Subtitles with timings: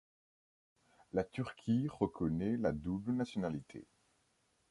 [1.13, 3.85] La Turquie reconnaît la double nationalité.